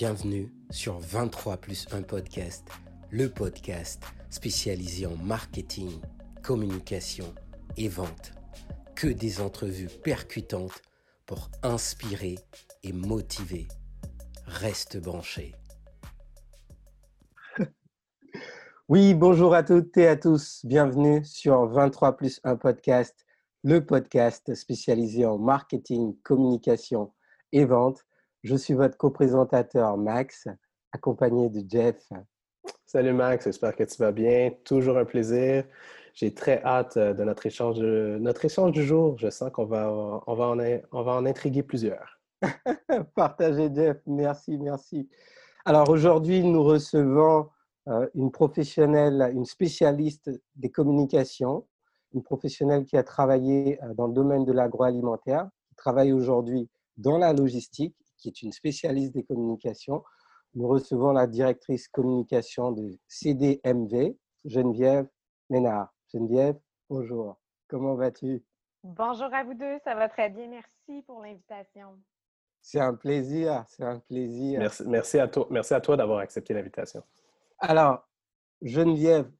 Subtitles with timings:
[0.00, 2.68] Bienvenue sur 23 plus 1 podcast,
[3.10, 5.90] le podcast spécialisé en marketing,
[6.44, 7.34] communication
[7.76, 8.32] et vente.
[8.94, 10.82] Que des entrevues percutantes
[11.26, 12.36] pour inspirer
[12.84, 13.66] et motiver.
[14.46, 15.56] Reste branché.
[18.88, 20.64] Oui, bonjour à toutes et à tous.
[20.64, 23.26] Bienvenue sur 23 plus 1 podcast,
[23.64, 27.12] le podcast spécialisé en marketing, communication
[27.50, 28.04] et vente.
[28.44, 30.46] Je suis votre co-présentateur Max,
[30.92, 32.08] accompagné de Jeff.
[32.86, 34.52] Salut Max, j'espère que tu vas bien.
[34.64, 35.64] Toujours un plaisir.
[36.14, 39.18] J'ai très hâte euh, de notre échange, notre échange du jour.
[39.18, 39.92] Je sens qu'on va,
[40.26, 40.58] on va, en,
[40.92, 42.20] on va en intriguer plusieurs.
[43.16, 45.08] Partagez Jeff, merci, merci.
[45.64, 47.48] Alors aujourd'hui, nous recevons
[47.88, 51.66] euh, une professionnelle, une spécialiste des communications,
[52.14, 57.18] une professionnelle qui a travaillé euh, dans le domaine de l'agroalimentaire, qui travaille aujourd'hui dans
[57.18, 60.02] la logistique qui est une spécialiste des communications.
[60.54, 65.08] Nous recevons la directrice communication de CDMV, Geneviève
[65.50, 65.92] Ménard.
[66.12, 66.58] Geneviève,
[66.90, 67.36] bonjour.
[67.68, 68.44] Comment vas-tu?
[68.82, 70.48] Bonjour à vous deux, ça va très bien.
[70.48, 71.98] Merci pour l'invitation.
[72.60, 74.60] C'est un plaisir, c'est un plaisir.
[74.60, 77.02] Merci, merci à toi, merci à toi d'avoir accepté l'invitation.
[77.58, 78.06] Alors,
[78.62, 79.30] Geneviève,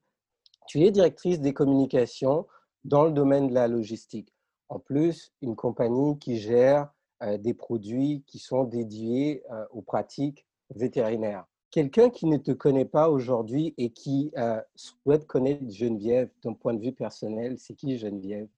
[0.67, 2.47] tu es directrice des communications
[2.85, 4.35] dans le domaine de la logistique.
[4.69, 6.91] En plus, une compagnie qui gère
[7.39, 11.45] des produits qui sont dédiés euh, aux pratiques vétérinaires.
[11.71, 16.75] Quelqu'un qui ne te connaît pas aujourd'hui et qui euh, souhaite connaître Geneviève d'un point
[16.75, 18.49] de vue personnel, c'est qui Geneviève?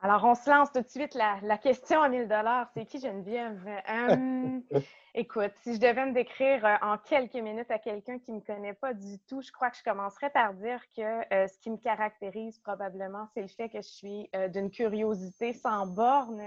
[0.00, 2.28] Alors, on se lance tout de suite la, question à 1000
[2.72, 3.68] C'est qui Geneviève?
[5.14, 8.74] écoute, si je devais me décrire en quelques minutes à quelqu'un qui ne me connaît
[8.74, 12.60] pas du tout, je crois que je commencerais par dire que ce qui me caractérise
[12.60, 16.42] probablement, c'est le fait que je suis d'une curiosité sans borne.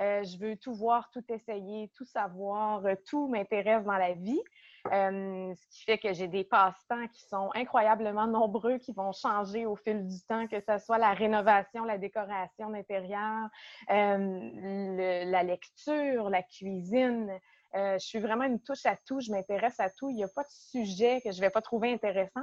[0.00, 4.42] je veux tout voir, tout essayer, tout savoir, tout m'intéresse dans la vie.
[4.90, 9.76] Ce qui fait que j'ai des passe-temps qui sont incroyablement nombreux, qui vont changer au
[9.76, 13.48] fil du temps, que ce soit la rénovation, la décoration d'intérieur,
[13.88, 17.38] la lecture, la cuisine.
[17.74, 20.08] Euh, je suis vraiment une touche à tout, je m'intéresse à tout.
[20.08, 22.42] Il n'y a pas de sujet que je ne vais pas trouver intéressant.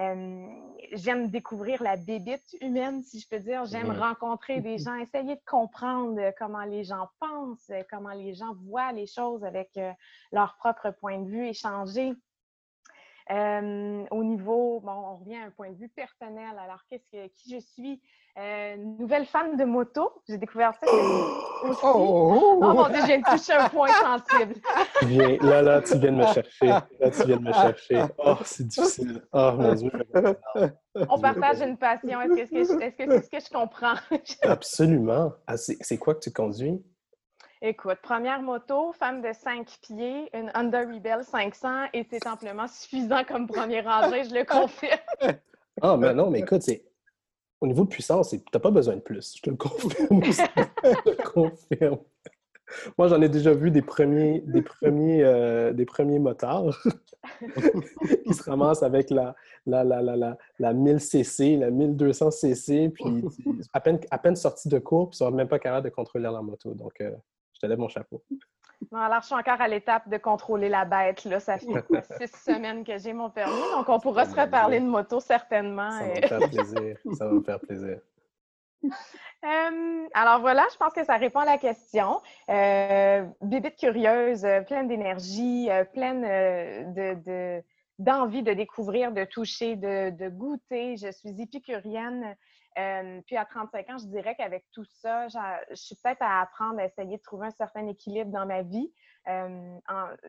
[0.00, 0.46] Euh,
[0.92, 3.64] j'aime découvrir la bébite humaine, si je peux dire.
[3.66, 8.92] J'aime rencontrer des gens, essayer de comprendre comment les gens pensent, comment les gens voient
[8.92, 9.92] les choses avec euh,
[10.32, 12.14] leur propre point de vue, échanger.
[13.30, 16.58] Au niveau, bon, on revient à un point de vue personnel.
[16.58, 18.00] Alors, qu'est-ce que, qui je suis?
[18.38, 20.22] Euh, nouvelle fan de moto.
[20.26, 21.78] J'ai découvert ça aussi.
[21.82, 24.54] Oh, oh, oh, mon Dieu, j'ai touché un point sensible.
[25.42, 26.66] là, là, tu viens de me chercher.
[26.66, 28.04] Là, tu viens de me chercher.
[28.18, 29.22] Oh, c'est difficile.
[29.32, 29.90] Oh, mon Dieu.
[31.08, 32.20] On partage une passion.
[32.22, 33.96] Est-ce que c'est -ce, que, ce que je comprends?
[34.42, 35.32] Absolument.
[35.46, 36.82] Ah, c'est quoi que tu conduis?
[37.64, 43.22] Écoute, première moto, femme de 5 pieds, une Honda Rebel 500 et c'est amplement suffisant
[43.22, 44.98] comme premier rangé, je le confirme.
[45.80, 46.84] Ah, mais non, mais écoute, c'est
[47.60, 49.36] au niveau de puissance, tu n'as pas besoin de plus.
[49.36, 50.22] Je te le confirme.
[50.24, 51.98] je te le confirme.
[52.98, 56.76] Moi, j'en ai déjà vu des premiers, des premiers, euh, des premiers motards
[58.26, 59.34] qui se ramassent avec la,
[59.66, 63.24] la, la, la, la 1000 cc, la 1200 cc, puis
[63.72, 65.94] à peine, à peine sortis de cours, puis ils ne sont même pas capables de
[65.94, 66.74] contrôler la moto.
[66.74, 67.12] Donc, euh,
[67.62, 68.22] te lève mon chapeau.
[68.90, 71.24] Non, alors, je suis encore à l'étape de contrôler la bête.
[71.24, 71.38] Là.
[71.38, 71.66] Ça fait
[72.20, 75.90] six semaines que j'ai mon permis, donc on pourra se reparler de moto certainement.
[75.90, 76.96] Ça va me faire plaisir.
[77.16, 77.98] Ça va me faire plaisir.
[80.14, 82.20] alors voilà, je pense que ça répond à la question.
[82.50, 86.22] Euh, bébite curieuse, euh, pleine d'énergie, euh, pleine
[86.92, 87.62] de,
[88.00, 90.96] d'envie de, découvrir, de toucher, de, de goûter.
[90.96, 92.34] Je suis épicurienne.
[92.78, 96.78] Euh, puis à 35 ans, je dirais qu'avec tout ça, je suis peut-être à apprendre
[96.78, 98.92] à essayer de trouver un certain équilibre dans ma vie.
[99.28, 99.78] Euh,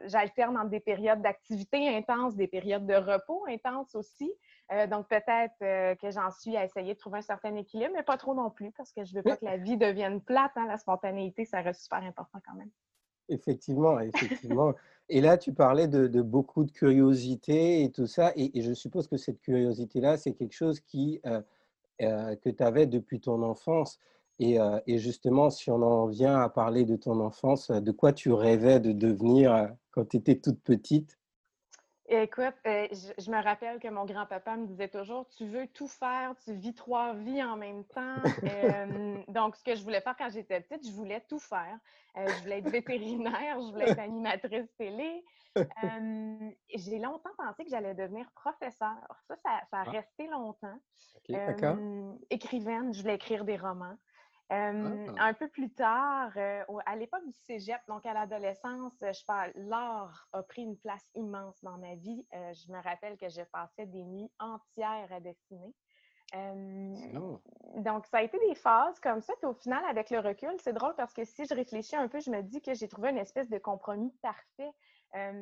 [0.06, 4.32] j'alterne entre des périodes d'activité intense, des périodes de repos intenses aussi.
[4.72, 5.58] Euh, donc peut-être
[5.98, 8.72] que j'en suis à essayer de trouver un certain équilibre, mais pas trop non plus,
[8.72, 10.52] parce que je ne veux pas que la vie devienne plate.
[10.56, 10.68] Hein.
[10.68, 12.70] La spontanéité, ça reste super important quand même.
[13.30, 14.74] Effectivement, effectivement.
[15.10, 19.08] et là, tu parlais de, beaucoup de curiosité et tout ça, et, et je suppose
[19.08, 21.42] que cette curiosité-là, c'est quelque chose qui euh,
[22.00, 24.00] que tu avais depuis ton enfance.
[24.40, 28.14] Et, euh, et, justement, si on en vient à parler de ton enfance, de quoi
[28.14, 31.18] tu rêvais de devenir euh, quand tu étais toute petite?
[32.14, 36.54] Écoute, je, me rappelle que mon grand-papa me disait toujours Tu veux tout faire, tu
[36.54, 38.18] vis trois vies en même temps.
[39.30, 41.78] donc, ce que je voulais faire quand j'étais petite, je voulais tout faire.
[42.16, 45.24] je voulais être vétérinaire, je voulais être animatrice télé,
[46.76, 48.96] j'ai longtemps pensé que j'allais devenir professeur.
[49.28, 49.84] Ça, ça, a ah.
[49.84, 50.80] resté longtemps.
[52.30, 53.98] écrivaine, je voulais écrire des romans.
[54.54, 55.26] Euh, ah.
[55.26, 60.28] Un peu plus tard, euh, à l'époque du cégep, donc à l'adolescence, je parle, l'art
[60.32, 62.26] a pris une place immense dans ma vie.
[62.32, 65.74] je me rappelle que je passais des nuits entières à dessiner.
[66.34, 69.34] Donc, ça a été des phases comme ça.
[69.38, 72.20] Puis au final, avec le recul, c'est drôle parce que si je réfléchis un peu,
[72.20, 74.72] je me dis que j'ai trouvé une espèce de compromis parfait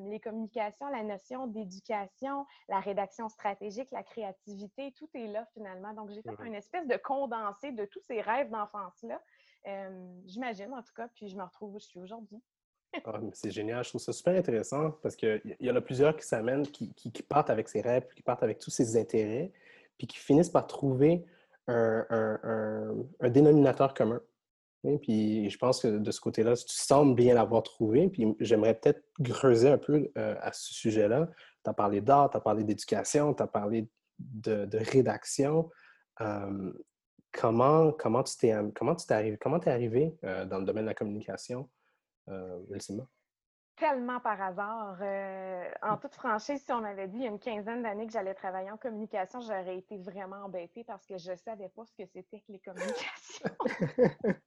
[0.10, 5.94] les communications, la notion d'éducation, la rédaction stratégique, la créativité, tout est là finalement.
[5.94, 9.22] Donc, j'ai fait une espèce de condensé de tous ces rêves d'enfance-là.
[10.26, 12.42] J'imagine en tout cas, puis je me retrouve où je suis aujourd'hui.
[13.06, 16.26] Ah, c'est génial, je trouve ça super intéressant parce qu'il y en a plusieurs qui
[16.26, 16.94] s'amènent, qui,
[17.26, 19.54] partent avec ces rêves, qui partent avec tous ces intérêts,
[19.98, 21.26] puis qui finissent par trouver
[21.68, 24.22] un dénominateur commun.
[25.02, 28.10] Puis je pense que de ce côté-là, tu sembles bien l'avoir trouvé.
[28.10, 31.30] Puis j'aimerais peut-être creuser un peu euh, à ce sujet-là.
[31.64, 33.88] Tu as parlé d'art, tu as parlé d'éducation, tu as parlé
[34.20, 35.70] de, rédaction.
[37.32, 40.90] comment, comment tu t'es comment tu arrivé, comment es arrivé euh, dans le domaine de
[40.90, 41.70] la communication,
[42.30, 42.60] euh,
[43.81, 44.98] tellement par hasard.
[45.01, 48.13] Euh, en toute franchise, si on m'avait dit il y a une quinzaine d'années que
[48.13, 51.95] j'allais travailler en communication, j'aurais été vraiment embêtée parce que je ne savais pas ce
[51.95, 53.50] que c'était que les communications.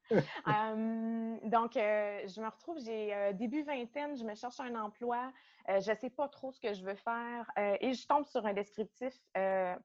[0.47, 5.33] Euh, donc, euh, je me retrouve, j'ai début vingtaine, je me cherche un emploi,
[5.67, 7.51] je ne sais pas trop ce que je veux faire
[7.81, 9.15] et je tombe sur un descriptif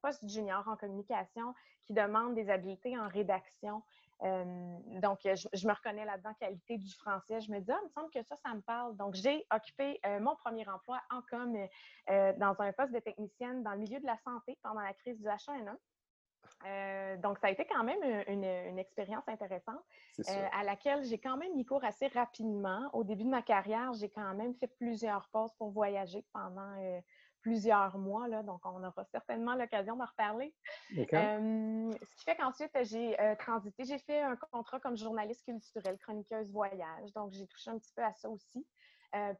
[0.01, 1.55] post junior en communication
[1.85, 3.81] qui demande des habiletés en rédaction
[4.21, 7.39] donc, je, me reconnais là-dedans, qualité du français.
[7.41, 8.95] Je me dis, ah, il me semble que ça, ça me parle.
[8.97, 11.57] Donc, j'ai occupé mon premier emploi en com
[12.07, 15.27] dans un poste de technicienne dans le milieu de la santé pendant la crise du
[15.27, 15.75] H1N1.
[16.65, 19.83] Euh, donc, ça a été quand même une, expérience intéressante
[20.27, 22.89] à laquelle j'ai quand même mis cours assez rapidement.
[22.93, 26.75] Au début de ma carrière, j'ai quand même fait plusieurs pauses pour voyager pendant
[27.41, 30.53] plusieurs mois, là, donc on aura certainement l'occasion d'en reparler.
[32.01, 37.13] ce qui fait qu'ensuite, j'ai transité, j'ai fait un contrat comme journaliste culturelle, chroniqueuse voyage,
[37.13, 38.65] donc j'ai touché un petit peu à ça aussi.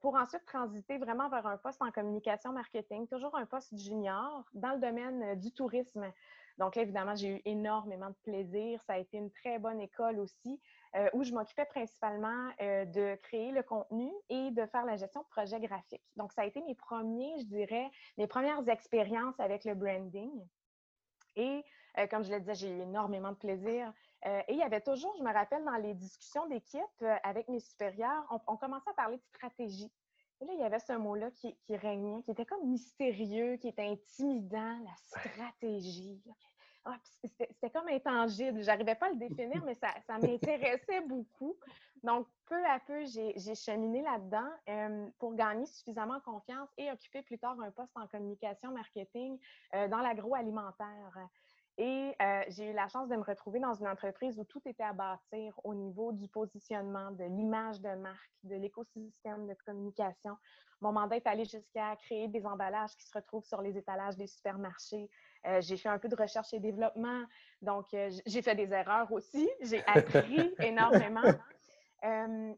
[0.02, 4.74] pour ensuite transiter vraiment vers un poste en communication marketing, toujours un poste junior dans
[4.74, 6.12] le domaine du tourisme.
[6.60, 8.82] Donc là, évidemment, j'ai eu énormément de plaisir.
[8.84, 10.60] Ça a été une très bonne école aussi.
[10.96, 15.22] Euh, où je m'occupais principalement euh, de créer le contenu et de faire la gestion
[15.22, 16.02] de projets graphiques.
[16.16, 20.32] Donc, ça a été mes premiers, je dirais, mes premières expériences avec le branding.
[21.36, 21.64] Et
[22.00, 23.94] euh, comme je le disais, j'ai eu énormément de plaisir.
[24.26, 28.26] et il y avait toujours, je me rappelle, dans les discussions d'équipe avec mes supérieurs,
[28.48, 29.92] on, commençait à parler de stratégie.
[30.42, 33.68] Et là, il y avait ce mot-là qui, qui, régnait, qui était comme mystérieux, qui
[33.68, 36.20] était intimidant, la stratégie.
[36.92, 37.00] Ah,
[37.38, 38.62] c'était comme intangible.
[38.62, 41.56] J'arrivais pas à le définir, mais ça, m'intéressait beaucoup.
[42.04, 47.60] Donc, peu à peu, j'ai cheminé là-dedans pour gagner suffisamment confiance et occuper plus tard
[47.60, 49.38] un poste en communication marketing
[49.76, 51.30] euh, dans l'agroalimentaire.
[51.78, 54.84] Et euh, j'ai eu la chance de me retrouver dans une entreprise où tout était
[54.84, 60.36] à bâtir au niveau du positionnement, de l'image de marque, de l'écosystème de communication.
[60.82, 64.28] Mon mandat est allé jusqu'à créer des emballages qui se retrouvent sur les étalages des
[64.28, 65.10] supermarchés.
[65.48, 67.24] Euh, j'ai fait un peu de recherche et développement.
[67.62, 69.50] Donc, euh, j'ai fait des erreurs aussi.
[69.62, 71.22] J'ai appris énormément.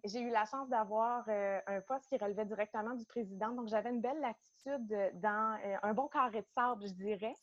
[0.03, 3.49] j'ai eu la chance d'avoir un poste qui relevait directement du président.
[3.49, 7.33] Donc, j'avais une belle latitude dans un bon carré de sable, je dirais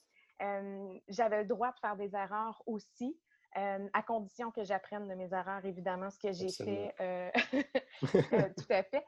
[1.09, 3.19] j'avais le droit de faire des erreurs aussi.
[3.55, 6.95] À condition que j'apprenne de mes erreurs, évidemment, ce que j'ai fait.
[7.01, 7.31] Euh,
[8.33, 9.05] euh, tout à fait.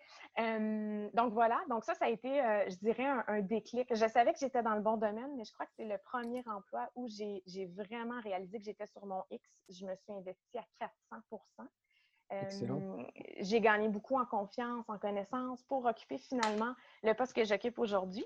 [1.15, 3.95] donc voilà, donc ça, ça a été, euh, je dirais, un, déclic.
[3.95, 6.43] Je savais que j'étais dans le bon domaine, mais je crois que c'est le premier
[6.49, 9.49] emploi où j'ai vraiment réalisé que j'étais sur mon X.
[9.69, 11.67] Je me suis investie à 400%
[13.41, 18.25] J'ai gagné beaucoup en confiance, en connaissance pour occuper finalement le poste que j'occupe aujourd'hui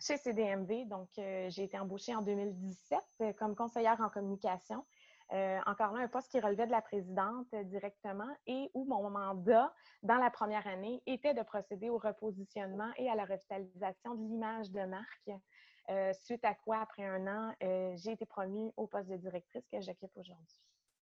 [0.00, 0.86] chez CDMV.
[0.86, 4.84] Donc, euh, j'ai été embauchée en 2017 euh, comme conseillère en communication.
[5.32, 9.72] Euh, encore là, un poste qui relevait de la présidente directement et où mon mandat
[10.02, 14.70] dans la première année était de procéder au repositionnement et à la revitalisation de l'image
[14.72, 15.30] de marque.
[16.24, 20.16] suite à quoi, après un an, j'ai été promue au poste de directrice que j'occupe
[20.16, 20.58] aujourd'hui.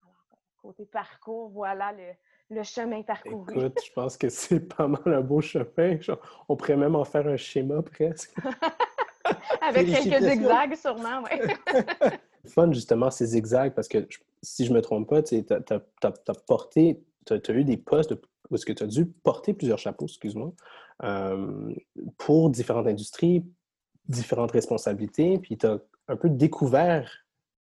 [0.02, 0.24] Alors,
[0.60, 2.12] côté parcours, voilà le,
[2.50, 3.58] le chemin parcouru.
[3.58, 5.98] Écoute, je pense que c'est pas mal un beau chemin.
[6.48, 8.34] on pourrait même en faire un schéma presque.
[9.62, 11.54] Avec quelques zigzags, sûrement, oui.
[12.50, 14.07] fun, justement, ces zigzags, parce que
[14.42, 18.12] si je ne me trompe pas, tu as, porté, tu as, eu des postes
[18.50, 20.52] où est-ce que tu as dû porter plusieurs chapeaux, excuse-moi,
[21.04, 21.73] euh,
[22.19, 23.45] pour différentes industries,
[24.09, 25.78] différentes responsabilités, puis tu as
[26.09, 27.25] un peu découvert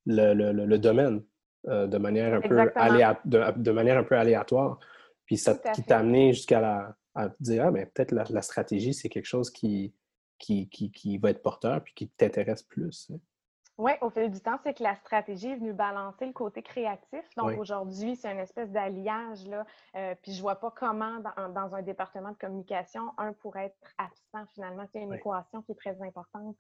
[0.06, 1.22] le, le domaine.
[1.68, 4.80] Euh, de, manière un peu de, manière un peu aléatoire.
[5.26, 8.94] Puis ça qui t'a amené jusqu'à la, à dire ah, ben, peut-être la, la stratégie,
[8.94, 9.94] c'est quelque chose qui,
[10.38, 13.10] qui, qui, qui, va être porteur puis qui t'intéresse plus.
[13.12, 13.18] Hein.
[13.80, 17.24] Oui, au fil du temps, c'est que la stratégie est venue balancer le côté créatif.
[17.38, 19.48] Donc aujourd'hui, c'est une espèce d'alliage.
[19.48, 19.66] là.
[19.96, 21.24] Euh, puis je vois pas comment,
[21.56, 24.84] dans, un département de communication, un pourrait être absent finalement.
[24.92, 26.58] C'est une équation qui est très importante.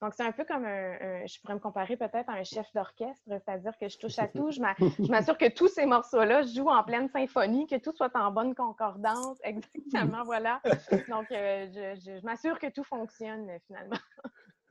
[0.00, 3.20] Donc c'est un peu comme un, je pourrais me comparer peut-être à un chef d'orchestre,
[3.26, 4.60] c'est-à-dire que je touche à tout, je
[5.10, 9.38] m'assure que tous ces morceaux-là jouent en pleine symphonie, que tout soit en bonne concordance.
[9.42, 10.60] Exactement, voilà.
[11.08, 13.98] Donc euh, je, je m'assure que tout fonctionne finalement.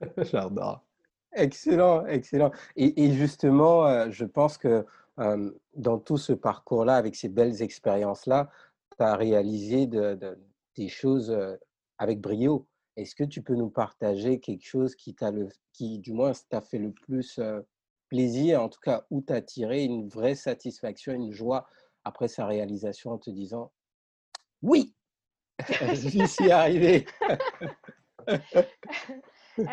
[0.16, 0.82] J'adore.
[1.32, 2.50] Excellent, excellent.
[2.76, 4.84] Et, justement, euh, je pense que
[5.18, 8.50] euh, dans tout ce parcours-là, avec ces belles expériences-là,
[8.96, 11.56] tu as réalisé des choses euh,
[11.98, 12.66] avec brio.
[12.96, 16.60] Est-ce que tu peux nous partager quelque chose qui t'a le, qui du moins t'a
[16.60, 17.40] fait le plus
[18.08, 21.68] plaisir, en tout cas où tu as tiré une vraie satisfaction, une joie
[22.04, 23.70] après sa réalisation en te disant
[24.62, 24.94] oui,
[25.92, 27.06] j'y suis arrivé.
[29.58, 29.64] Euh,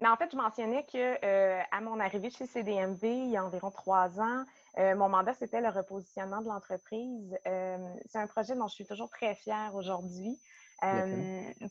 [0.00, 3.44] mais en fait, je mentionnais que euh, à mon arrivée chez CDMV, il y a
[3.44, 4.44] environ trois ans,
[4.78, 7.36] euh, mon mandat, c'était le repositionnement de l'entreprise.
[7.44, 10.38] c'est un projet dont je suis toujours très fière aujourd'hui.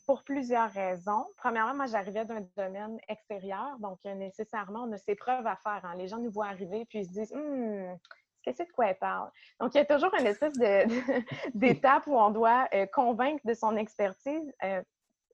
[0.06, 1.26] pour plusieurs raisons.
[1.36, 5.80] Premièrement, moi, j'arrivais d'un domaine extérieur, donc nécessairement, on a ses preuves à faire.
[5.84, 5.96] Hein.
[5.96, 7.98] Les gens nous voient arriver puis ils se disent hum,
[8.42, 9.30] qu'est-ce que c'est de quoi elle parle?
[9.58, 10.52] Donc, il y a toujours une espèce
[11.54, 14.52] d'étape où on doit convaincre de son expertise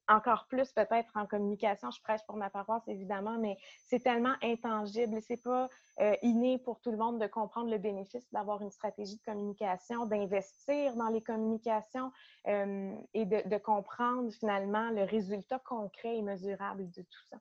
[0.09, 1.91] encore plus peut-être en communication.
[1.91, 5.21] Je prêche pour ma paroisse, évidemment, mais c'est tellement intangible.
[5.23, 5.69] C'est pas
[6.01, 10.07] euh, inné pour tout le monde de comprendre le bénéfice d'avoir une stratégie de communication,
[10.07, 12.13] d'investir dans les communications
[12.49, 17.39] euh, et de, de, comprendre finalement le résultat concret et mesurable de tout ça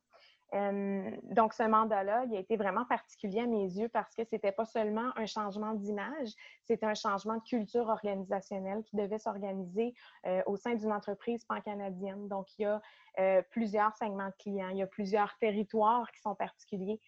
[0.52, 4.64] donc, ce mandat-là, il a été vraiment particulier à mes yeux parce que c'était pas
[4.64, 6.30] seulement un changement d'image,
[6.62, 9.94] c'était un changement de culture organisationnelle qui devait s'organiser
[10.26, 12.28] euh, au sein d'une entreprise pan-canadienne.
[12.28, 12.80] Donc, il y a
[13.18, 17.00] euh, plusieurs segments de clients, il y a plusieurs territoires qui sont particuliers,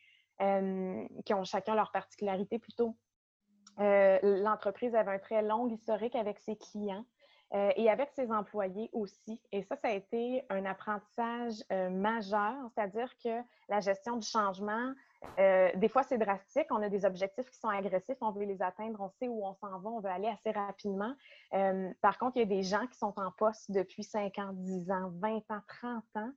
[1.25, 2.97] qui ont chacun leur particularité plutôt.
[3.81, 7.05] Euh, l'entreprise avait un très long historique avec ses clients.
[7.55, 9.41] Euh, et avec ses employés aussi.
[9.53, 13.41] Et ça, ça a été un apprentissage euh, majeur, c'est-à-dire que
[13.71, 14.93] la gestion du changement,
[15.39, 16.67] euh, des fois, c'est drastique.
[16.71, 19.55] On a des objectifs qui sont agressifs, on veut les atteindre, on sait où on
[19.55, 21.15] s'en va, on veut aller assez rapidement.
[22.03, 24.91] par contre, il y a des gens qui sont en poste depuis 5 ans, 10
[24.91, 26.33] ans, 20 ans, 30 ans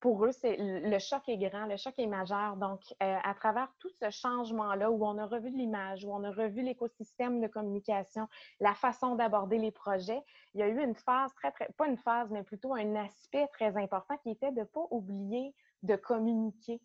[0.00, 2.56] pour eux, c'est le choc est grand, le choc est majeur.
[2.56, 6.30] Donc, euh, à travers tout ce changement-là, où on a revu l'image, où on a
[6.30, 8.28] revu l'écosystème de communication,
[8.60, 10.22] la façon d'aborder les projets,
[10.54, 13.48] il y a eu une phase très, très, pas une phase, mais plutôt un aspect
[13.48, 16.80] très important qui était de ne pas oublier de communiquer.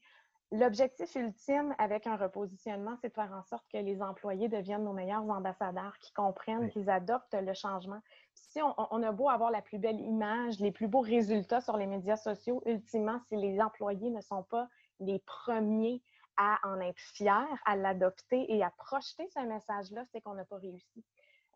[0.52, 4.94] L'objectif ultime avec un repositionnement, c'est de faire en sorte que les employés deviennent nos
[4.94, 8.00] meilleurs ambassadeurs, qui comprennent, qu'ils adoptent le changement.
[8.36, 11.88] Si on, a beau avoir la plus belle image, les plus beaux résultats sur les
[11.88, 14.68] médias sociaux, ultimement, si les employés ne sont pas
[15.00, 16.04] les premiers
[16.38, 17.30] à en être fiers,
[17.66, 21.04] à l'adopter et à projeter ce message-là, c'est qu'on n'a pas réussi.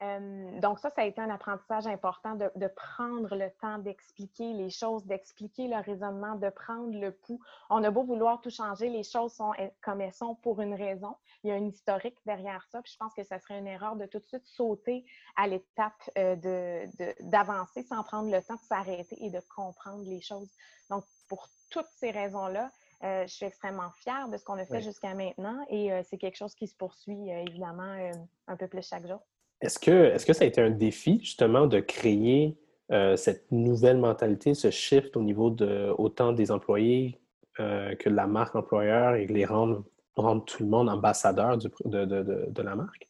[0.04, 4.70] Euh, donc ça, ça a été un apprentissage important de, prendre le temps d'expliquer les
[4.70, 7.39] choses, d'expliquer le raisonnement, de prendre le pouls.
[7.70, 11.16] On a beau vouloir tout changer, les choses sont comme elles sont pour une raison.
[11.44, 13.96] Il y a un historique derrière ça, puis je pense que ça serait une erreur
[13.96, 15.04] de tout de suite sauter
[15.36, 16.86] à l'étape euh,
[17.22, 20.50] d'avancer sans prendre le temps de s'arrêter et de comprendre les choses.
[20.92, 22.72] Donc, pour toutes ces raisons-là,
[23.04, 26.38] euh, je suis extrêmement fière de ce qu'on a fait jusqu'à maintenant et c'est quelque
[26.38, 28.12] chose qui se poursuit évidemment
[28.48, 29.22] un peu plus chaque jour.
[29.61, 32.57] Est-ce que, est que ça a été un défi, justement, de créer
[32.91, 37.19] euh, cette nouvelle mentalité, ce shift au niveau de autant des employés
[37.59, 39.83] euh, que de la marque employeur et les rendre,
[40.15, 43.09] rendre tout le monde ambassadeur de, de, la marque?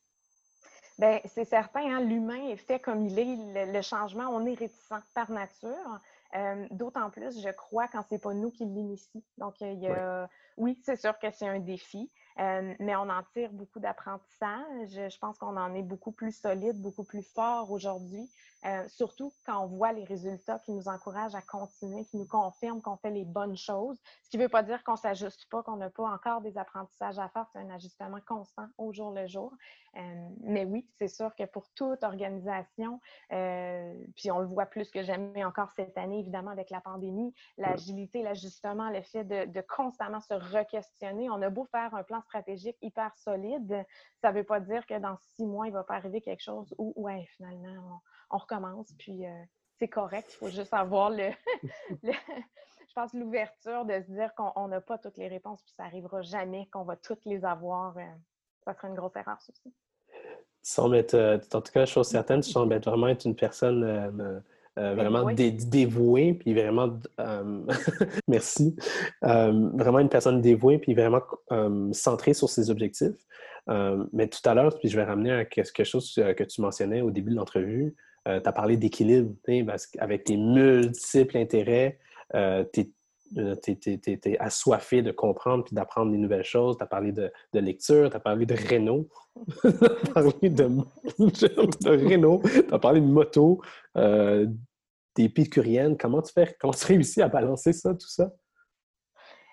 [0.97, 3.71] Bien, c'est certain, hein, l'humain est fait comme il est.
[3.71, 5.99] Le, changement, on est réticent par nature.
[6.35, 9.23] Euh, d'autant plus, je crois, quand c'est pas nous qui l'initie.
[9.37, 10.27] Donc, il y a,
[10.57, 12.09] oui c'est sûr que c'est un défi.
[12.39, 14.89] Euh, mais on en tire beaucoup d'apprentissage.
[14.91, 18.29] Je pense qu'on en est beaucoup plus solide, beaucoup plus fort aujourd'hui,
[18.65, 22.81] euh, surtout quand on voit les résultats qui nous encouragent à continuer, qui nous confirment
[22.81, 23.97] qu'on fait les bonnes choses.
[24.23, 26.57] Ce qui ne veut pas dire qu'on ne s'ajuste pas, qu'on n'a pas encore des
[26.57, 27.45] apprentissages à faire.
[27.53, 29.53] C'est un ajustement constant au jour le jour.
[29.95, 32.99] Euh, mais oui, c'est sûr que pour toute organisation,
[33.29, 38.21] puis on le voit plus que jamais encore cette année, évidemment, avec la pandémie, l'agilité,
[38.21, 41.29] l'ajustement, le fait de, de constamment se re-questionner.
[41.29, 43.85] On a beau faire un plan stratégique hyper solide,
[44.21, 46.43] ça ne veut pas dire que dans six mois, il ne va pas arriver quelque
[46.43, 47.99] chose où, ouais, finalement, on,
[48.29, 49.43] recommence, puis euh,
[49.79, 50.29] c'est correct.
[50.34, 51.29] Il faut juste avoir le,
[52.03, 56.22] je pense, l'ouverture de se dire qu'on n'a pas toutes les réponses, puis ça n'arrivera
[56.22, 57.98] jamais qu'on va toutes les avoir.
[57.98, 58.01] Euh,
[58.65, 59.74] ça serait une grosse erreur, ça aussi.
[60.62, 64.43] Sans mettre, euh, en tout cas, chose certaine, tu sembles vraiment être une personne
[64.75, 67.00] vraiment dévouée, puis vraiment,
[68.27, 68.75] merci,
[69.22, 71.22] vraiment une personne dévouée, puis vraiment
[71.93, 73.15] centrée sur ses objectifs.
[74.12, 77.12] mais tout à l'heure, puis je vais ramener à quelque chose que tu mentionnais au
[77.12, 77.96] début de l'entrevue,
[78.27, 79.34] tu as parlé d'équilibre,
[80.00, 81.98] avec tes multiples intérêts,
[82.74, 82.91] tu es,
[83.36, 86.77] es, assoiffé de comprendre puis d'apprendre des nouvelles choses.
[86.77, 89.10] Tu as parlé de, lecture, tu as parlé de Renault,
[89.62, 90.67] tu as parlé de,
[91.19, 93.62] de parlé de moto,
[93.98, 94.48] euh,
[95.15, 95.98] d'épicurienne.
[95.98, 96.55] Comment tu fais?
[96.60, 98.31] Comment tu réussis à balancer ça, tout ça?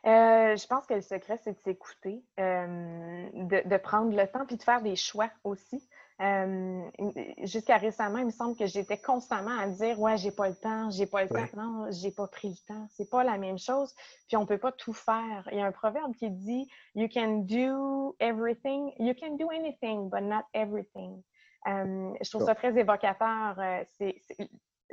[0.07, 4.45] Euh, je pense que le secret, c'est de s'écouter, euh, de, de, prendre le temps
[4.47, 5.88] puis de faire des choix aussi.
[6.21, 6.88] Euh,
[7.42, 10.88] jusqu'à récemment, il me semble que j'étais constamment à dire Ouais, j'ai pas le temps,
[10.90, 11.56] j'ai pas le temps.
[11.56, 12.87] Non, j'ai pas pris le temps.
[12.90, 13.92] C'est pas la même chose.
[14.28, 15.49] Puis on peut pas tout faire.
[15.50, 20.09] Il y a un proverbe qui dit You can do everything, you can do anything,
[20.09, 21.21] but not everything.
[21.66, 23.59] Euh, je trouve ça très évocateur.
[23.59, 24.23] Euh, c'est,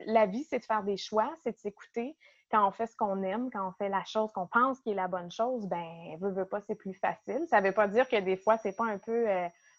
[0.08, 2.18] la vie, c'est de faire des choix, c'est de s'écouter.
[2.50, 4.96] Quand on fait ce qu'on aime, quand on fait la chose qu'on pense qui est
[4.96, 7.46] la bonne chose, ben, veut, veut pas, c'est plus facile.
[7.50, 9.28] Ça veut pas dire que des fois, c'est pas un peu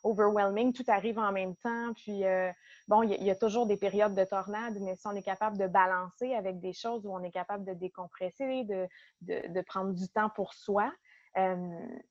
[0.02, 1.92] overwhelming, tout arrive en même temps.
[1.94, 2.50] Puis, euh,
[2.88, 5.66] bon, il y, a toujours des périodes de tornade, mais si on est capable de
[5.66, 8.88] balancer avec des choses où on est capable de décompresser, de,
[9.22, 10.92] de, prendre du temps pour soi,
[11.38, 11.56] euh,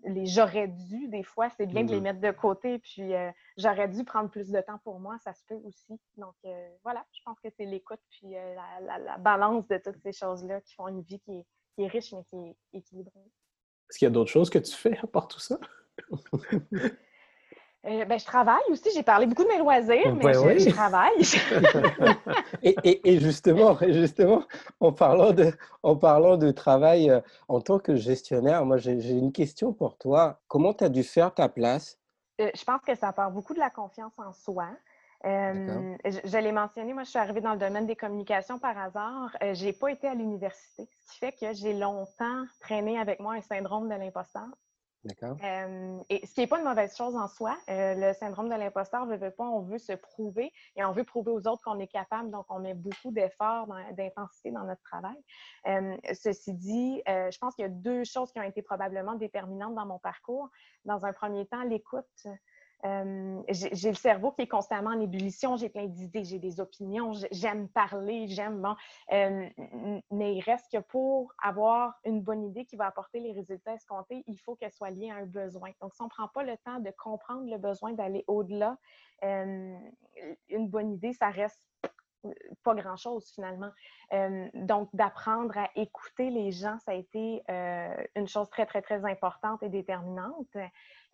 [0.05, 2.79] les j'aurais dû, des fois, c'est bien de les mettre de côté.
[2.79, 5.99] Puis, euh, j'aurais dû prendre plus de temps pour moi, ça se peut aussi.
[6.17, 6.35] Donc,
[6.83, 10.73] voilà, je pense que c'est l'écoute puis la, la, balance de toutes ces choses-là qui
[10.73, 11.45] font une vie qui est,
[11.75, 13.31] qui est riche, mais qui est équilibrée.
[13.89, 15.59] Est-ce qu'il y a d'autres choses que tu fais à part tout ça?
[17.87, 18.89] Euh, ben, je travaille aussi.
[18.93, 21.23] J'ai parlé beaucoup de mes loisirs, mais je, travaille.
[22.63, 24.43] et, justement, justement,
[24.79, 29.31] en parlant de, en parlant de travail euh, en tant que gestionnaire, moi, j'ai une
[29.31, 30.39] question pour toi.
[30.47, 31.97] Comment tu as dû faire ta place?
[32.39, 34.67] Euh, je pense que ça part beaucoup de la confiance en soi.
[35.23, 39.35] je, l'ai mentionné, moi, je suis arrivée dans le domaine des communications par hasard.
[39.41, 43.33] je n'ai pas été à l'université, ce qui fait que j'ai longtemps traîné avec moi
[43.33, 44.49] un syndrome de l'imposteur.
[45.43, 47.57] Euh, et ce qui n'est pas une mauvaise chose en soi.
[47.69, 51.47] Euh, le syndrome de l'imposteur veut on veut se prouver et on veut prouver aux
[51.47, 55.17] autres qu'on est capable, donc on met beaucoup d'efforts, d'intensité dans notre travail.
[55.67, 59.75] Euh, ceci dit, je pense qu'il y a deux choses qui ont été probablement déterminantes
[59.75, 60.49] dans mon parcours.
[60.85, 62.27] Dans un premier temps, l'écoute.
[62.85, 67.11] Euh, j'ai le cerveau qui est constamment en ébullition, j'ai plein d'idées, j'ai des opinions,
[67.31, 68.75] j'aime parler, j'aime, bon.
[69.11, 69.47] Euh,
[70.11, 74.23] mais il reste que pour avoir une bonne idée qui va apporter les résultats escomptés,
[74.27, 75.69] il faut qu'elle soit liée à un besoin.
[75.81, 78.77] Donc, si on ne prend pas le temps de comprendre le besoin, d'aller au-delà,
[79.23, 79.77] euh,
[80.49, 81.63] une bonne idée, ça reste
[82.63, 83.71] pas grand-chose finalement.
[84.53, 87.41] donc, d'apprendre à écouter les gens, ça a été
[88.15, 90.55] une chose très, très, très importante et déterminante.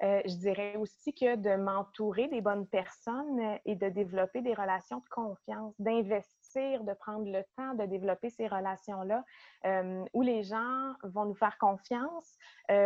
[0.03, 4.53] Euh, je dirais aussi que de m'entourer des bonnes personnes euh, et de développer des
[4.53, 9.23] relations de confiance, d'investir, de prendre le temps de développer ces relations-là
[9.65, 12.37] euh, où les gens vont nous faire confiance,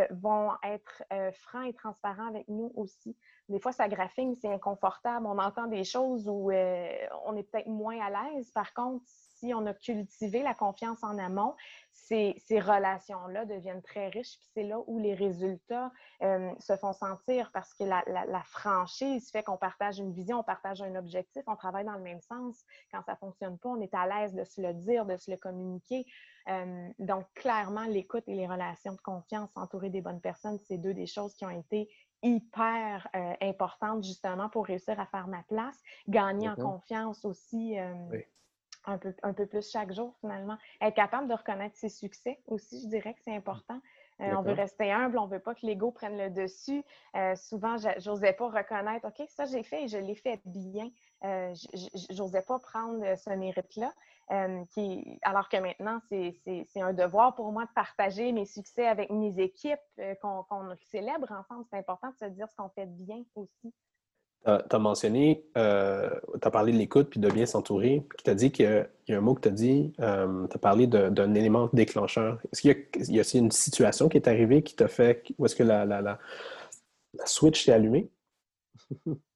[0.09, 3.15] vont être francs et transparents avec nous aussi.
[3.49, 5.25] Des fois, ça graphine, c'est inconfortable.
[5.25, 8.51] On entend des choses où on est peut-être moins à l'aise.
[8.51, 9.03] Par contre,
[9.41, 11.55] si on a cultivé la confiance en amont,
[11.93, 14.37] ces, relations-là deviennent très riches.
[14.37, 19.43] Puis c'est là où les résultats euh, se font sentir parce que la, franchise fait
[19.43, 22.63] qu'on partage une vision, on partage un objectif, on travaille dans le même sens.
[22.91, 25.31] Quand ça ne fonctionne pas, on est à l'aise de se le dire, de se
[25.31, 26.05] le communiquer.
[26.49, 30.93] Euh, donc, clairement, l'écoute et les relations de confiance, entourer des bonnes personnes, c'est deux
[30.93, 31.89] des choses qui ont été
[32.23, 35.79] hyper euh, importantes justement pour réussir à faire ma place.
[36.07, 37.77] Gagner en confiance aussi
[38.85, 40.57] un peu, un peu plus chaque jour, finalement.
[40.81, 43.79] Être capable de reconnaître ses succès aussi, je dirais que c'est important.
[44.21, 46.83] Euh, on veut rester humble, on ne veut pas que l'ego prenne le dessus.
[47.15, 50.89] Euh, souvent, je n'osais pas reconnaître, OK, ça j'ai fait et je l'ai fait bien.
[51.23, 53.91] Euh, je n'osais pas prendre ce mérite-là.
[54.69, 59.39] qui, alors que maintenant, c'est un devoir pour moi de partager mes succès avec mes
[59.39, 59.79] équipes,
[60.21, 60.45] qu'on
[60.91, 61.65] célèbre ensemble.
[61.69, 63.73] C'est important de se dire ce qu'on fait bien aussi.
[64.43, 66.09] Tu as, mentionné, euh,
[66.41, 68.03] tu as parlé de l'écoute puis de bien s'entourer.
[68.09, 70.55] Puis tu as dit qu'il y, a un mot que tu as dit, euh, tu
[70.55, 72.39] as parlé d'un élément déclencheur.
[72.51, 75.63] Est-ce qu'il y, a une situation qui est arrivée qui t'a fait, ou est-ce que
[75.63, 76.19] la, la
[77.25, 78.09] switch s'est allumée?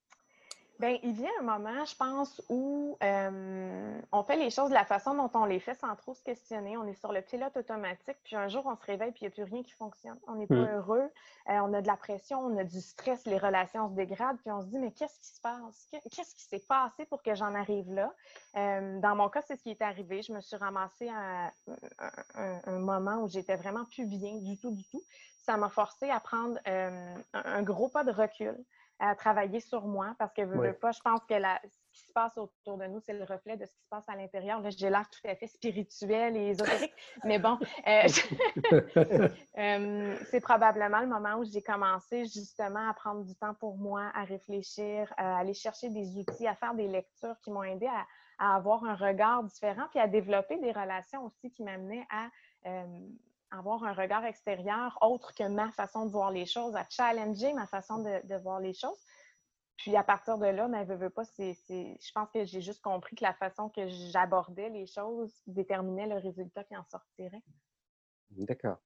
[0.78, 4.84] Bien, il vient un moment, je pense, où euh, on fait les choses de la
[4.84, 6.76] façon dont on les fait sans trop se questionner.
[6.76, 9.28] On est sur le pilote automatique, puis un jour, on se réveille, puis il n'y
[9.28, 10.18] a plus rien qui fonctionne.
[10.28, 10.76] On n'est pas hmm.
[10.76, 11.10] heureux,
[11.50, 14.52] euh, on a de la pression, on a du stress, les relations se dégradent, puis
[14.52, 15.88] on se dit, mais qu'est-ce qui se passe?
[15.92, 18.14] Qu'est-ce qui s'est passé pour que j'en arrive là?
[18.58, 20.24] Euh, dans mon cas, c'est ce qui est arrivé.
[20.24, 21.52] Je me suis ramassée à
[22.36, 25.02] un, moment où j'étais vraiment plus bien du tout, du tout.
[25.42, 28.58] Ça m'a forcé à prendre un gros pas de recul
[29.00, 31.60] à travailler sur moi parce que je pas, je pense que la,
[31.96, 34.16] qui se passe autour de nous, c'est le reflet de ce qui se passe à
[34.16, 34.60] l'intérieur.
[34.62, 38.08] Là, j'ai l'air tout à fait spirituel et ésotérique, mais bon, euh,
[39.58, 44.12] euh, c'est probablement le moment où j'ai commencé justement à prendre du temps pour moi,
[44.14, 48.06] à réfléchir, à aller chercher des outils, à faire des lectures qui m'ont aidé à,
[48.38, 52.28] avoir un regard différent, puis à développer des relations aussi qui m'amenaient à
[53.52, 57.68] avoir un regard extérieur autre que ma façon de voir les choses, à challenger ma
[57.68, 59.00] façon de, voir les choses.
[59.78, 63.24] Puis à partir de là, ben, pas, c'est, je pense que j'ai juste compris que
[63.24, 67.44] la façon que j'abordais les choses déterminait le résultat qui en sortirait.
[68.30, 68.78] D'accord.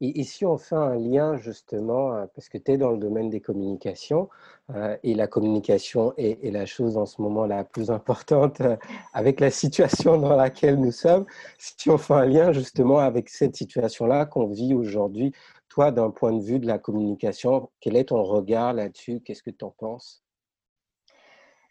[0.00, 3.30] Et, si on fait un lien justement, euh, parce que tu es dans le domaine
[3.30, 4.28] des communications,
[4.70, 8.76] euh, et la communication est, la chose en ce moment la plus importante euh,
[9.12, 11.26] avec la situation dans laquelle nous sommes,
[11.58, 15.32] si on fait un lien justement avec cette situation-là qu'on vit aujourd'hui,
[15.68, 19.20] toi, d'un point de vue de la communication, quel est ton regard là-dessus?
[19.20, 20.22] Qu'est-ce que tu en penses?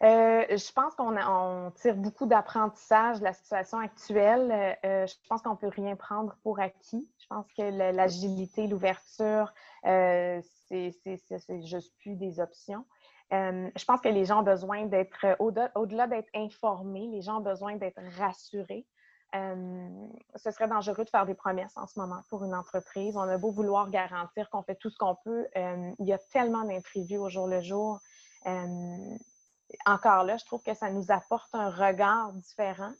[0.04, 4.76] Euh, je pense qu'on tire beaucoup d'apprentissage de la situation actuelle.
[4.84, 7.10] Euh, je pense qu'on ne peut rien prendre pour acquis.
[7.18, 9.52] Je pense que l'agilité, l'ouverture,
[9.86, 10.92] euh, c'est
[11.64, 12.84] juste plus des options.
[13.32, 17.76] je pense que les gens ont besoin d'être, au-delà d'être informés, les gens ont besoin
[17.76, 18.86] d'être rassurés.
[19.32, 23.16] ce serait dangereux de faire des promesses en ce moment pour une entreprise.
[23.16, 25.48] On a beau vouloir garantir qu'on fait tout ce qu'on peut.
[25.56, 27.98] il y a tellement d'imprévus au jour le jour
[29.86, 32.92] encore là, je trouve que ça nous apporte un regard différent.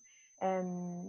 [0.43, 1.03] Euh,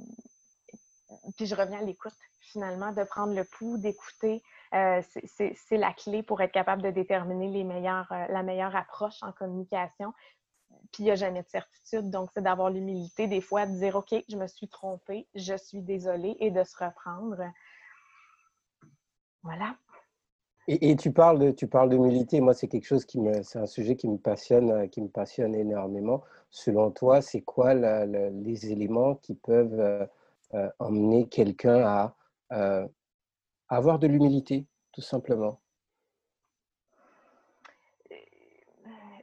[1.36, 4.42] puis je reviens à l'écoute, finalement, de prendre le pouls, d'écouter.
[4.74, 5.02] Euh,
[5.36, 10.14] c'est la clé pour être capable de déterminer euh, la meilleure approche en communication.
[10.92, 12.10] Puis il n'y a jamais de certitude.
[12.10, 15.82] Donc, c'est d'avoir l'humilité, des fois, de dire OK, je me suis trompée, je suis
[15.82, 17.44] désolée et de se reprendre.
[19.44, 19.76] Voilà.
[20.72, 22.42] Et, tu parles de, tu parles d'humilité.
[22.42, 25.08] Moi, c'est quelque chose qui me, c'est un sujet qui me passionne, euh, qui me
[25.08, 26.22] passionne énormément.
[26.52, 30.06] Selon toi, c'est quoi les éléments qui peuvent euh,
[30.54, 32.16] euh, emmener quelqu'un à
[33.68, 35.60] avoir de l'humilité, tout simplement?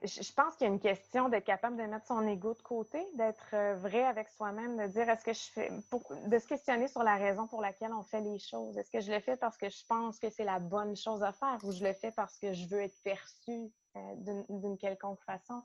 [0.06, 3.04] Je pense qu'il y a une question d'être capable de mettre son ego de côté,
[3.14, 7.02] d'être euh, vrai avec soi-même, de dire est-ce que je fais, de se questionner sur
[7.02, 8.76] la raison pour laquelle on fait les choses.
[8.78, 11.32] Est-ce que je le fais parce que je pense que c'est la bonne chose à
[11.32, 14.14] faire ou je le fais parce que je veux être perçue euh,
[14.48, 15.62] d'une quelconque façon?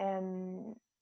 [0.00, 0.60] Euh,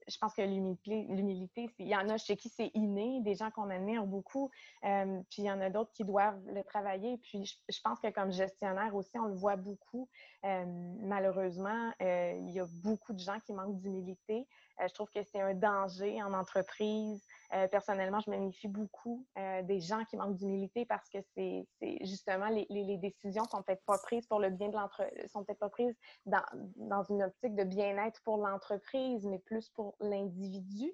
[0.09, 3.71] je pense que l'humilité, il y en a chez qui c'est inné, des gens qu'on
[3.71, 4.51] admire beaucoup,
[4.85, 7.19] euh, puis il y en a d'autres qui doivent le travailler.
[7.19, 10.09] Puis je, pense que comme gestionnaire aussi, on le voit beaucoup.
[10.45, 10.65] Euh,
[11.01, 14.47] malheureusement, euh, il y a beaucoup de gens qui manquent d'humilité.
[14.83, 17.23] Euh, je trouve que c'est un danger en entreprise.
[17.55, 21.66] Euh, personnellement, je me beaucoup euh, des gens qui manquent d'humilité parce que c'est
[22.03, 25.59] justement les, les, décisions sont peut-être pas prises pour le bien de l'entreprise, sont peut-être
[25.59, 26.42] pas prises dans,
[26.77, 30.92] dans une optique de bien-être pour l'entreprise, mais plus pour l'individu.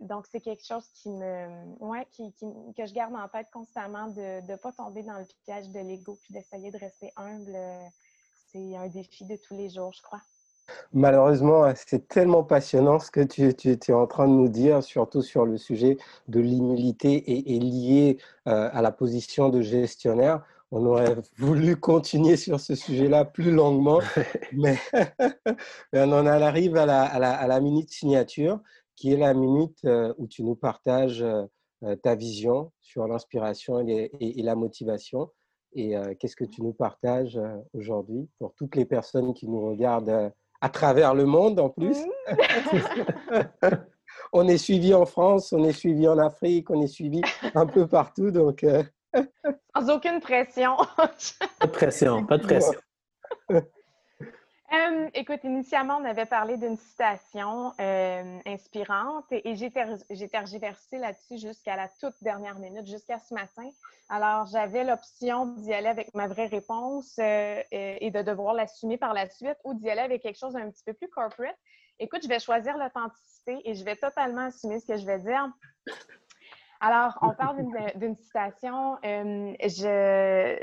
[0.00, 2.32] donc, c'est quelque chose qui me, ouais, qui,
[2.76, 6.18] que je garde en tête constamment de ne pas tomber dans le piège de l'ego
[6.22, 7.56] puis d'essayer de rester humble.
[8.48, 10.20] C'est un défi de tous les jours, je crois.
[10.92, 15.46] Malheureusement, c'est tellement passionnant ce que tu, es en train de nous dire, surtout sur
[15.46, 15.96] le sujet
[16.28, 20.42] de l'humilité et, lié euh, à la position de gestionnaire.
[20.70, 24.00] On aurait voulu continuer sur ce sujet-là plus longuement,
[24.52, 24.76] mais,
[25.92, 28.60] on en arrive à la, minute signature,
[28.96, 34.10] qui est la minute euh, où tu nous partages euh, ta vision sur l'inspiration et,
[34.42, 35.30] la motivation.
[35.74, 37.40] Et qu'est-ce que tu nous partages
[37.72, 40.30] aujourd'hui pour toutes les personnes qui nous regardent
[40.62, 41.98] à travers le monde en plus.
[44.32, 47.20] on est suivi en France, on est suivi en Afrique, on est suivi
[47.54, 48.30] un peu partout.
[48.30, 48.82] Donc, euh,
[49.76, 50.76] Sans aucune pression.
[50.96, 52.80] pas de pression, pas de pression.
[54.72, 61.76] Euh, écoute, initialement, on avait parlé d'une citation euh, inspirante et, j'ai, tergiversé là-dessus jusqu'à
[61.76, 63.68] la toute dernière minute, jusqu'à ce matin.
[64.08, 69.12] Alors, j'avais l'option d'y aller avec ma vraie réponse euh, et de devoir l'assumer par
[69.12, 71.58] la suite ou d'y aller avec quelque chose d'un petit peu plus corporate.
[71.98, 75.52] Écoute, je vais choisir l'authenticité et je vais totalement assumer ce que je vais dire.
[76.80, 77.58] Alors, on parle
[77.96, 78.96] d'une citation.
[79.02, 80.56] je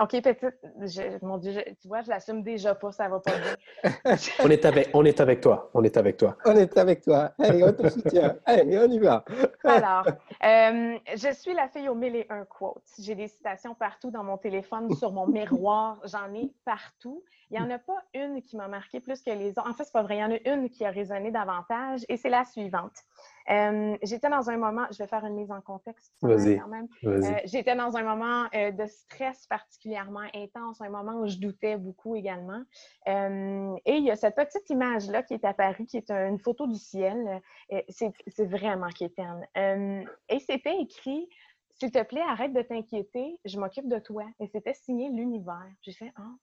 [0.00, 3.92] OK, petite, mon Dieu, tu vois, je l'assume déjà pas, ça va pas bien.
[4.42, 6.36] on, est avec, on est avec toi, on est avec toi.
[6.46, 7.32] On est avec toi.
[7.38, 8.36] Allez, on te soutient.
[8.46, 9.22] Allez, on y va.
[9.64, 12.82] Alors, euh, je suis la fille aux mille et un quotes.
[12.98, 17.22] J'ai des citations partout dans mon téléphone, sur mon miroir, j'en ai partout.
[17.50, 19.68] Il n'y en a pas une qui m'a marqué plus que les autres.
[19.68, 22.16] En fait, c'est pas vrai, il y en a une qui a résonné davantage et
[22.16, 23.04] c'est la suivante.
[23.50, 26.58] Euh, j'étais dans un moment, je vais faire une mise en contexte Vas-y.
[26.58, 26.88] quand même.
[27.02, 27.32] Vas-y.
[27.34, 31.76] Euh, j'étais dans un moment euh, de stress particulièrement intense, un moment où je doutais
[31.76, 32.62] beaucoup également.
[33.06, 36.66] Et il y a cette petite image-là qui est apparue, qui est un- une photo
[36.66, 37.40] du ciel.
[37.88, 39.46] C'est c'est vraiment quétaine.
[39.56, 41.28] Euh, et c'était écrit
[41.74, 44.24] S'il te plaît, arrête de t'inquiéter, je m'occupe de toi.
[44.38, 45.66] Et c'était signé l'univers.
[45.80, 46.22] J'ai fait Ah.
[46.24, 46.38] Oh.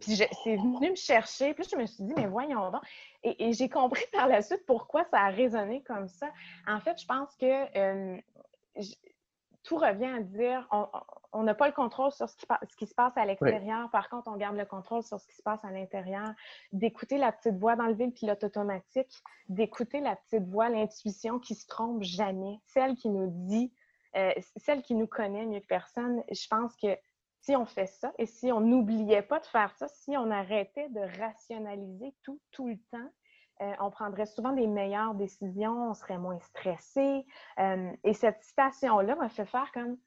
[0.00, 1.54] Puis je- c'est venu me chercher.
[1.54, 2.82] Puis je me suis dit, mais voyons donc.
[3.22, 6.28] Et, et j'ai compris par la suite pourquoi ça a résonné comme ça.
[6.66, 8.20] En fait, je pense que euh,
[9.62, 10.68] tout revient à dire
[11.32, 13.90] on- n'a pas le contrôle sur ce qui, ce qui se passe à l'extérieur.
[13.90, 16.28] Par contre, on garde le contrôle sur ce qui se passe à l'intérieur.
[16.72, 19.10] D'écouter la petite voix, d'enlever le pilote automatique,
[19.48, 23.72] d'écouter la petite voix, l'intuition qui se trompe jamais, celle qui nous dit,
[24.16, 26.22] euh, celle qui nous connaît mieux que personne.
[26.30, 26.96] Je pense que
[27.44, 30.88] si on fait ça et si on n'oubliait pas de faire ça, si on arrêtait
[30.88, 33.10] de rationaliser tout, tout le temps,
[33.60, 37.26] euh, on prendrait souvent des meilleures décisions, on serait moins stressé.
[37.58, 39.98] Euh, et cette citation-là m'a fait faire comme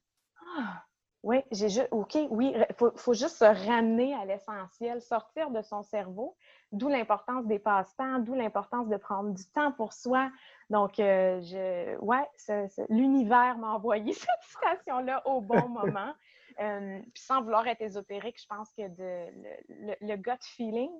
[0.57, 0.83] Ah,
[1.23, 5.61] oui, j'ai juste, OK, oui, il faut, faut juste se ramener à l'essentiel, sortir de
[5.61, 6.35] son cerveau,
[6.71, 10.29] d'où l'importance des passe-temps, d'où l'importance de prendre du temps pour soi.
[10.69, 16.13] Donc, euh, je, ouais, ce- ce- l'univers m'a envoyé cette citation-là au bon moment.
[16.59, 19.31] Euh, puis sans vouloir être ésotérique, je pense que de,
[19.69, 20.91] le, le- le gut feeling,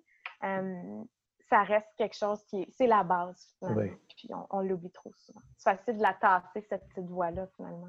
[0.44, 1.04] euh,
[1.50, 3.82] ça reste quelque chose qui est, c'est la base finalement.
[3.82, 3.92] Oui.
[4.18, 5.42] Puis on, on l'oublie trop souvent.
[5.58, 7.88] C'est facile de la tasser, cette petite voix-là, finalement,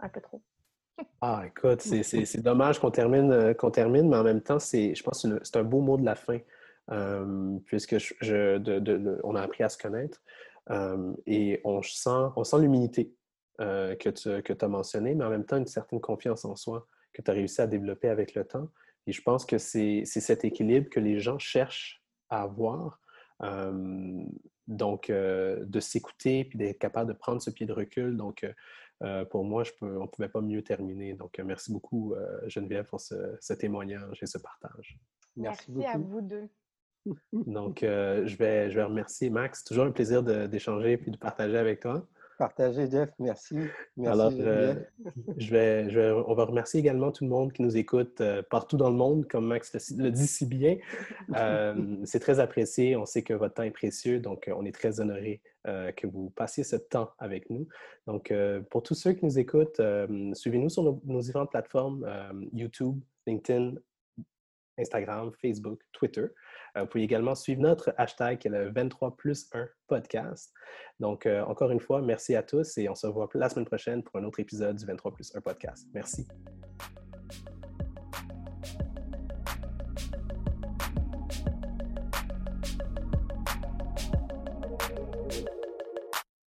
[0.00, 0.42] un peu trop.
[1.20, 5.22] Ah, écoute, c'est- dommage qu'on termine, euh, qu'on termine, mais en même temps, je pense
[5.22, 6.38] que c'est un beau mot de la fin,
[6.90, 10.22] euh, puisque on a appris à se connaître
[10.70, 13.12] euh, et on sent, on sent l'humilité
[13.60, 16.86] euh, que tu que as mentionnée, mais en même temps, une certaine confiance en soi
[17.12, 18.68] que tu as réussi à développer avec le temps.
[19.06, 23.00] Et je pense que c'est cet équilibre que les gens cherchent à avoir.
[24.68, 28.16] Donc, de s'écouter puis d'être capable de prendre ce pied de recul.
[28.16, 28.44] Donc,
[29.02, 31.14] euh, pour moi, je peux, on ne pouvait pas mieux terminer.
[31.14, 34.98] Donc, euh, merci beaucoup, euh, Geneviève, pour ce, ce témoignage et ce partage.
[35.36, 36.10] Merci, Merci à beaucoup.
[36.10, 36.48] vous deux.
[37.32, 39.64] Donc, je, vais, je vais remercier Max.
[39.64, 42.06] Toujours un plaisir d'échanger puis de partager avec toi.
[42.38, 43.10] Partagez, Jeff.
[43.18, 43.56] Merci.
[43.96, 44.74] Merci, Alors, euh,
[45.38, 48.42] je vais, je vais- on va remercier également tout le monde qui nous écoute euh,
[48.48, 50.76] partout dans le monde, comme Max le, le dit si bien.
[51.36, 52.96] Euh, c'est très apprécié.
[52.96, 55.42] On sait que votre temps est précieux, donc on est très honoré
[55.96, 57.68] que vous passiez ce temps avec nous.
[58.06, 58.32] Donc,
[58.70, 59.80] pour tous ceux qui nous écoutent,
[60.32, 62.06] suivez-nous sur nos, nos différentes plateformes
[62.54, 63.74] YouTube, LinkedIn,
[64.78, 66.26] Instagram, Facebook, Twitter.
[66.76, 70.52] Euh, vous pouvez également suivre notre hashtag qui est le 23 plus 1 podcast.
[71.00, 74.02] Donc, euh, encore une fois, merci à tous et on se revoit la semaine prochaine
[74.02, 75.86] pour un autre épisode du 23 plus 1 podcast.
[75.94, 76.26] Merci.